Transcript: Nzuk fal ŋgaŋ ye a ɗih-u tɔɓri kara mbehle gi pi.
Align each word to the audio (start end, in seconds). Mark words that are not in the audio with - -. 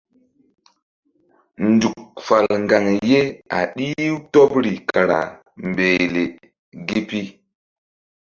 Nzuk 1.71 1.97
fal 2.27 2.45
ŋgaŋ 2.63 2.85
ye 3.09 3.21
a 3.57 3.59
ɗih-u 3.75 4.15
tɔɓri 4.31 4.73
kara 4.89 5.19
mbehle 5.69 6.23
gi 6.87 6.99
pi. 7.09 7.21